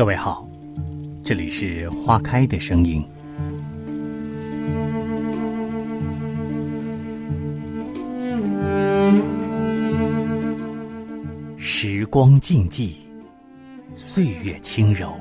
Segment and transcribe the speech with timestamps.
[0.00, 0.48] 各位好，
[1.22, 3.04] 这里是花开的声音。
[11.58, 12.94] 时光静寂，
[13.94, 15.20] 岁月轻柔，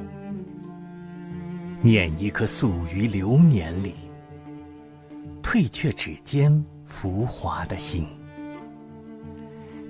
[1.82, 3.94] 念一颗素于流年里，
[5.44, 8.06] 褪却指尖浮华的心，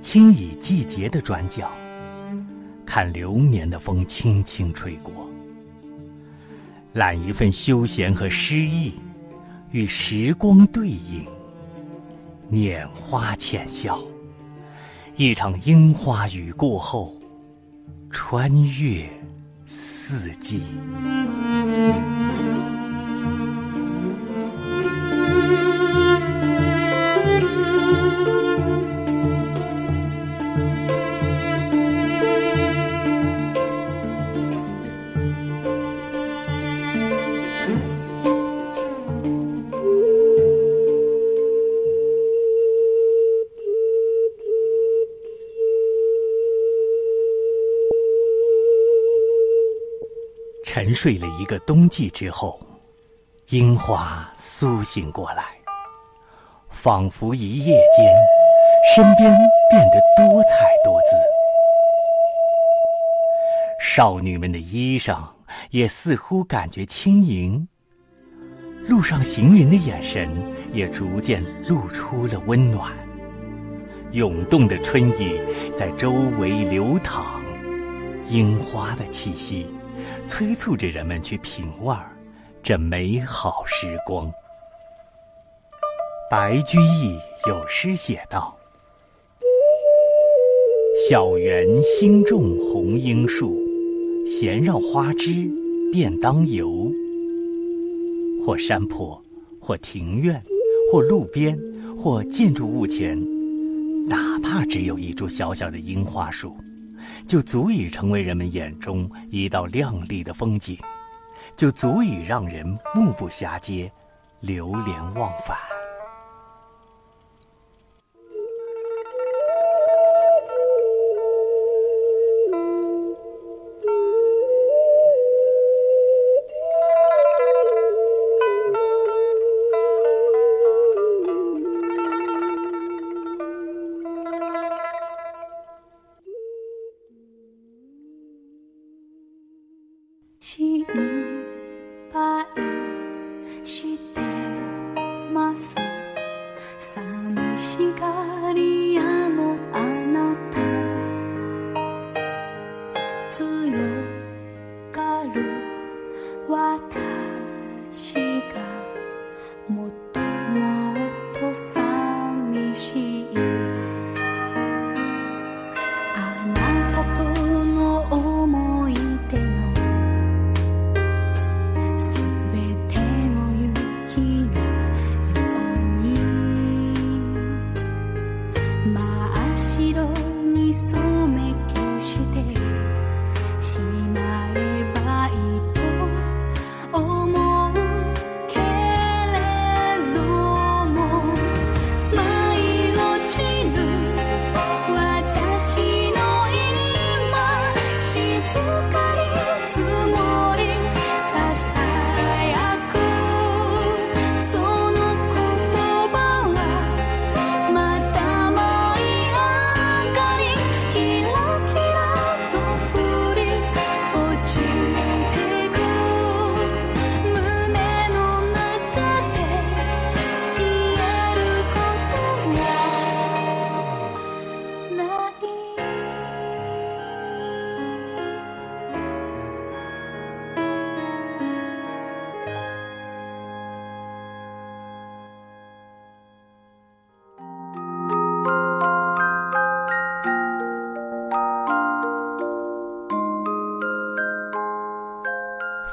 [0.02, 1.70] 轻倚季节的转角。
[2.90, 5.30] 看流年的风轻轻吹过，
[6.94, 8.94] 揽一份休闲和诗意，
[9.70, 11.24] 与时光对饮，
[12.52, 14.00] 拈花浅笑。
[15.16, 17.14] 一场樱花雨过后，
[18.10, 19.08] 穿越
[19.68, 20.64] 四季。
[50.72, 52.60] 沉睡了一个冬季之后，
[53.48, 55.44] 樱花苏醒过来，
[56.70, 58.16] 仿佛一夜间，
[58.96, 59.36] 身边
[59.72, 60.50] 变得多彩
[60.84, 61.16] 多姿。
[63.82, 65.28] 少女们的衣裳
[65.72, 67.68] 也似乎感觉轻盈，
[68.88, 70.30] 路上行人的眼神
[70.72, 72.92] 也逐渐露出了温暖。
[74.12, 75.42] 涌动的春意
[75.76, 77.42] 在周围流淌，
[78.28, 79.66] 樱花的气息。
[80.30, 81.92] 催促着人们去品味
[82.62, 84.32] 这美好时光。
[86.30, 88.56] 白居易有诗写道
[91.10, 93.60] ：“小园新种红罂树，
[94.24, 95.50] 闲绕花枝
[95.92, 96.92] 便当游。
[98.46, 99.20] 或山坡，
[99.60, 100.40] 或庭院，
[100.92, 101.60] 或路边，
[101.98, 103.20] 或建筑物前，
[104.08, 106.56] 哪怕只有一株小小的樱花树。”
[107.30, 110.76] 就足以成为人们眼中一道亮丽的风景，
[111.56, 113.92] 就足以让人目不暇接，
[114.40, 115.79] 流连忘返。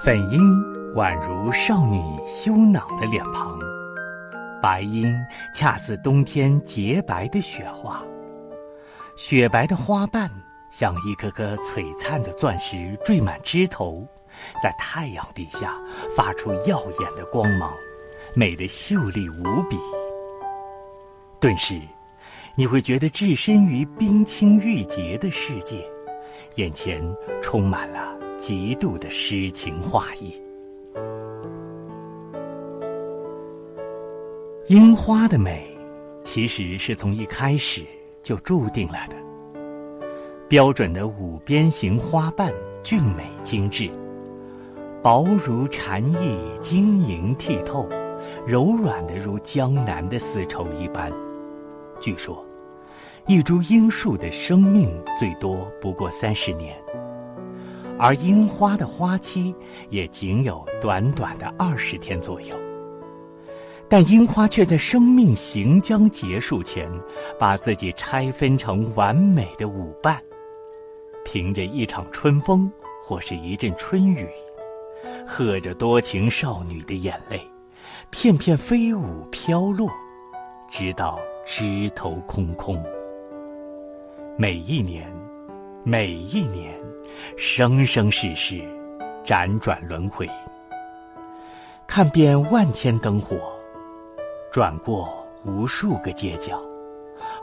[0.07, 0.55] 粉樱
[0.95, 3.59] 宛如少女羞恼的脸庞，
[4.63, 5.13] 白樱
[5.53, 8.01] 恰似冬天洁白的雪花，
[9.17, 10.31] 雪白的花瓣
[10.71, 14.07] 像一颗颗璀璨的钻石缀满枝头，
[14.63, 15.73] 在太阳底下
[16.17, 17.73] 发出耀眼的光芒，
[18.33, 19.77] 美得秀丽无比。
[21.41, 21.83] 顿时，
[22.55, 25.85] 你会觉得置身于冰清玉洁的世界，
[26.55, 27.03] 眼前
[27.43, 28.17] 充满了。
[28.39, 30.35] 极度的诗情画意。
[34.69, 35.65] 樱花的美，
[36.23, 37.85] 其实是从一开始
[38.23, 39.17] 就注定了的。
[40.49, 42.53] 标准的五边形花瓣，
[42.83, 43.91] 俊美精致，
[45.03, 47.89] 薄如蝉翼，晶莹剔透，
[48.47, 51.13] 柔软的如江南的丝绸一般。
[52.01, 52.45] 据说，
[53.27, 56.77] 一株樱树的生命最多不过三十年，
[57.99, 59.55] 而樱花的花期
[59.91, 62.57] 也仅有短短的二十天左右。
[63.89, 66.91] 但樱花却在生命行将结束前，
[67.39, 70.21] 把自己拆分成完美的舞伴，
[71.25, 72.71] 凭着一场春风
[73.05, 74.29] 或是一阵春雨，
[75.25, 77.41] 和着多情少女的眼泪，
[78.11, 79.89] 片片飞舞飘落，
[80.69, 82.85] 直到枝头空空。
[84.37, 85.09] 每一年，
[85.89, 86.75] 每一年，
[87.37, 88.61] 生生世世，
[89.25, 90.29] 辗转轮回，
[91.87, 93.37] 看遍万千灯火。
[94.51, 96.61] 转过无数个街角，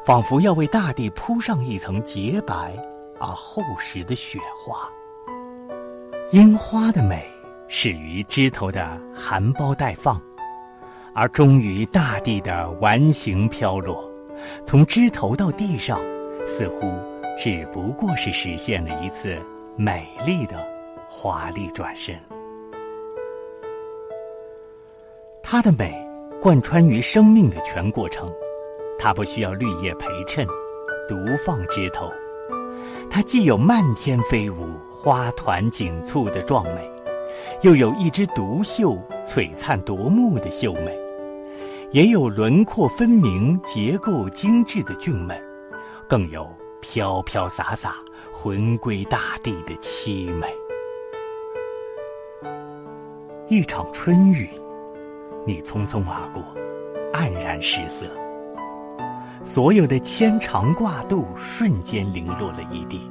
[0.06, 2.76] 仿佛要为大地铺上一层洁白
[3.18, 4.90] 而厚实的雪花。
[6.32, 7.26] 樱花的美
[7.70, 10.22] 始于枝头的含苞待放，
[11.16, 14.12] 而终于大地的完形飘落。
[14.66, 15.98] 从枝头到地上，
[16.46, 16.94] 似乎
[17.38, 19.38] 只不过是实现了一次
[19.76, 20.66] 美丽的
[21.08, 22.16] 华丽转身。
[25.42, 25.94] 它的美。
[26.42, 28.30] 贯穿于生命的全过程，
[29.00, 30.46] 它不需要绿叶陪衬，
[31.08, 31.16] 独
[31.46, 32.12] 放枝头。
[33.10, 36.92] 它既有漫天飞舞、花团锦簇的壮美，
[37.62, 41.00] 又有一枝独秀、璀璨夺目的秀美，
[41.92, 45.42] 也有轮廓分明、结构精致的俊美，
[46.10, 46.46] 更有
[46.84, 47.96] 飘飘洒洒、
[48.34, 50.54] 魂归大地的凄美。
[53.48, 54.50] 一场春雨。
[55.48, 56.44] 你匆匆而过，
[57.14, 58.06] 黯然失色。
[59.46, 63.10] 所有的牵肠挂肚瞬间零落了一地，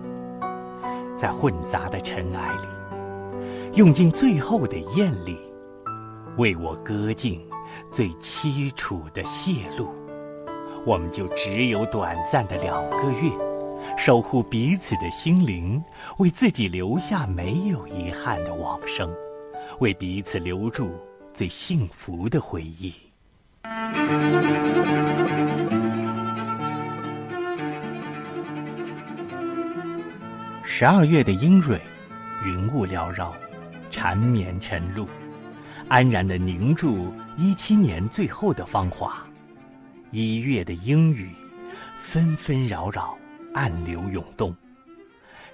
[1.17, 5.39] 在混杂的尘埃里，用尽最后的艳丽，
[6.37, 7.41] 为我割尽
[7.91, 9.91] 最凄楚的谢露。
[10.85, 13.31] 我们就只有短暂的两个月，
[13.96, 15.82] 守护彼此的心灵，
[16.19, 19.08] 为自己留下没有遗憾的往生，
[19.81, 20.99] 为彼此留住。
[21.34, 22.93] 最幸福的回忆。
[30.62, 31.81] 十二月的阴蕊，
[32.44, 33.34] 云雾缭绕，
[33.88, 35.08] 缠绵晨露，
[35.88, 39.26] 安然的凝住一七年最后的芳华。
[40.11, 41.31] 一月的阴雨，
[41.96, 43.17] 纷纷扰扰，
[43.55, 44.55] 暗流涌动，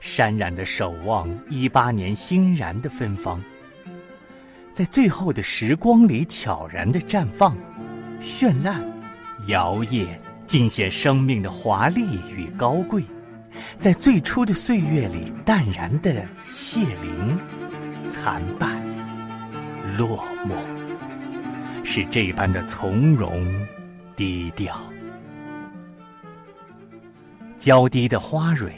[0.00, 3.42] 潸然的守望一八年欣然的芬芳。
[4.72, 7.56] 在最后的时光里悄然的绽放，
[8.22, 8.80] 绚烂，
[9.48, 10.06] 摇曳，
[10.46, 13.02] 尽显生命的华丽与高贵；
[13.80, 17.38] 在最初的岁月里淡然的谢灵，
[18.06, 18.80] 残败，
[19.96, 20.54] 落寞，
[21.84, 23.44] 是这般的从容
[24.14, 24.78] 低调。
[27.58, 28.72] 娇滴的花蕊，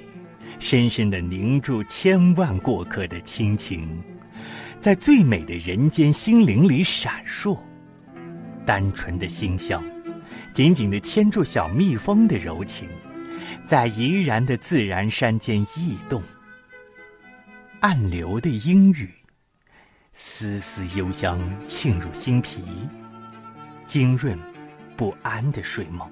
[0.58, 4.02] 深深的凝住千万过客的亲情。
[4.80, 7.58] 在最美的人间心灵里闪烁，
[8.64, 9.84] 单纯的馨香，
[10.54, 12.88] 紧紧的牵住小蜜蜂的柔情，
[13.66, 16.22] 在怡然的自然山间逸动。
[17.80, 19.10] 暗流的阴雨，
[20.14, 22.62] 丝丝幽香沁入心脾，
[23.84, 24.38] 浸润
[24.96, 26.10] 不安的睡梦，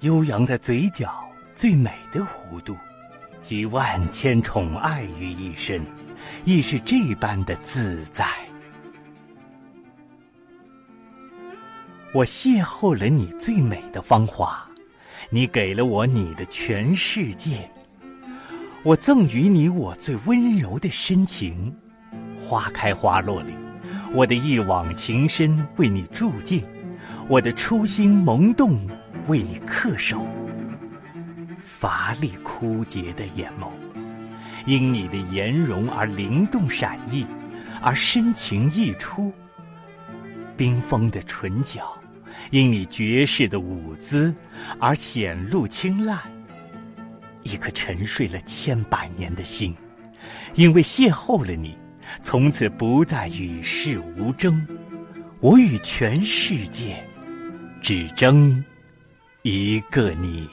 [0.00, 1.23] 悠扬的嘴角
[1.54, 2.76] 最美的弧度，
[3.40, 5.84] 集万千宠爱于一身。
[6.44, 8.26] 亦是这般的自在。
[12.12, 14.66] 我邂逅了你最美的芳华，
[15.30, 17.70] 你给了我你的全世界。
[18.82, 21.74] 我赠予你我最温柔的深情。
[22.40, 23.54] 花开花落里，
[24.12, 26.64] 我的一往情深为你铸镜，
[27.28, 28.80] 我的初心萌动
[29.28, 30.26] 为你恪守。
[31.84, 33.68] 乏力枯竭的眼眸。
[34.64, 37.26] 因你的颜容而灵动闪溢，
[37.82, 39.30] 而深情溢出；
[40.56, 41.94] 冰封的唇角，
[42.50, 44.34] 因你绝世的舞姿
[44.80, 46.18] 而显露清烂。
[47.42, 49.76] 一颗沉睡了千百年的心，
[50.54, 51.76] 因为邂逅了你，
[52.22, 54.66] 从此不再与世无争。
[55.40, 57.06] 我与全世界，
[57.82, 58.64] 只争
[59.42, 60.48] 一个你。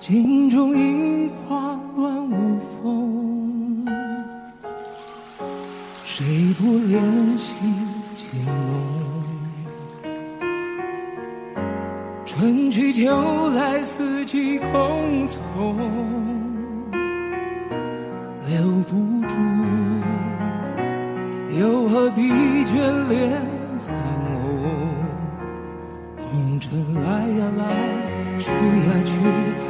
[0.00, 3.86] 镜中樱花乱舞风，
[6.06, 6.98] 谁不怜
[7.36, 7.54] 惜
[8.16, 8.80] 情浓？
[12.24, 15.76] 春去秋来，四季空从，
[18.46, 19.36] 留不住，
[21.58, 22.22] 又何必
[22.64, 23.94] 眷恋残
[24.40, 24.88] 红？
[26.32, 29.69] 红尘来呀来，去呀去。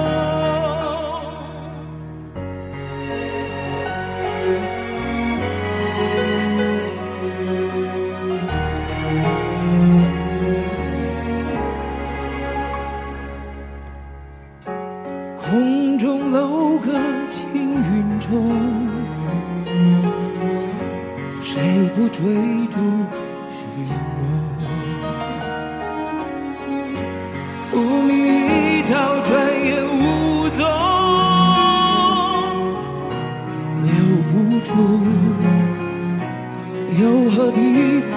[37.01, 37.59] 又何必
[37.99, 38.13] 苦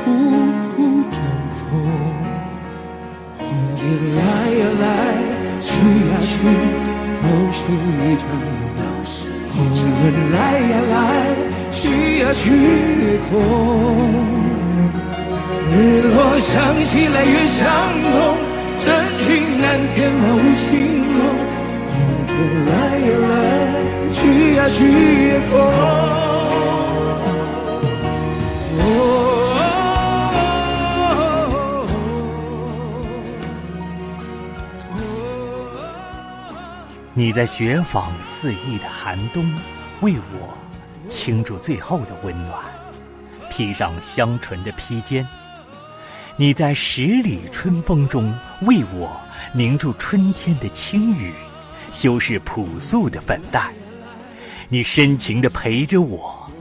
[0.76, 0.78] 苦
[1.10, 1.16] 争
[1.56, 1.70] 锋？
[3.38, 3.42] 红
[3.80, 3.82] 也
[4.18, 4.20] 来
[4.60, 4.84] 呀来，
[5.62, 5.66] 去
[6.10, 6.32] 呀去，
[7.22, 8.84] 都是一场梦。
[9.54, 9.56] 红
[10.02, 10.36] 人来
[10.68, 10.94] 呀来，
[11.70, 11.78] 去
[12.18, 13.32] 呀去也空。
[15.70, 15.72] 日
[16.02, 16.52] 落想
[16.84, 17.62] 起来越伤
[18.12, 18.12] 痛，
[18.84, 18.86] 真
[19.16, 19.24] 情
[19.62, 19.64] 难
[19.94, 20.68] 填满无情
[21.14, 21.16] 空。
[21.88, 22.30] 红天
[22.68, 23.32] 来呀来，
[24.12, 24.16] 去
[24.56, 24.76] 呀去
[25.28, 26.33] 也空。
[37.24, 39.50] 你在雪纺四溢的寒冬，
[40.02, 40.54] 为我
[41.08, 42.62] 倾注最后的温暖，
[43.48, 45.26] 披上香醇的披肩。
[46.36, 48.30] 你在十里春风中，
[48.66, 49.18] 为我
[49.54, 51.32] 凝住春天的轻雨，
[51.90, 53.72] 修饰朴素的粉黛。
[54.68, 56.52] 你深情地陪着我，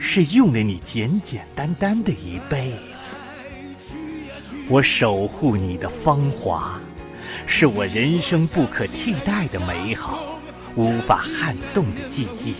[0.00, 3.16] 是用了你简简单单的一辈子。
[4.68, 6.80] 我守护你的芳华。
[7.46, 10.40] 是我人生不可替代的美好，
[10.74, 12.54] 无法撼动的记忆，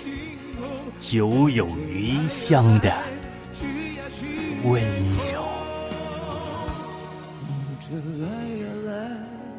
[0.98, 2.92] 久有余香的
[4.64, 4.82] 温
[5.32, 5.42] 柔。
[7.48, 7.50] 梦
[7.80, 7.86] 着
[8.20, 8.26] 来
[8.58, 8.92] 呀来，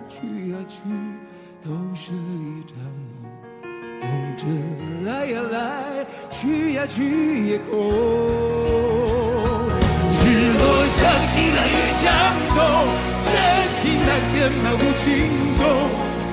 [0.08, 0.78] 去呀去，
[1.64, 2.78] 都是一场
[3.22, 3.26] 梦。
[4.02, 4.44] 梦着
[5.06, 7.72] 来呀来，去呀去也空。
[10.26, 10.26] 日
[10.58, 12.06] 落向西来，月向
[12.56, 13.13] 东。
[13.82, 15.06] 情难天满无情
[15.58, 15.62] 洞，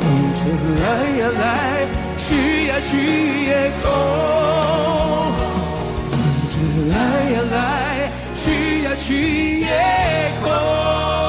[0.00, 0.40] 红尘
[0.80, 0.84] 来
[1.18, 1.44] 呀来，
[2.16, 2.92] 去呀去
[3.46, 3.50] 也
[3.82, 3.84] 空。
[6.10, 6.12] 红
[6.52, 6.54] 尘
[6.88, 6.94] 来
[7.32, 7.54] 呀来，
[8.34, 8.42] 去
[8.84, 9.66] 呀去也
[10.42, 11.19] 空。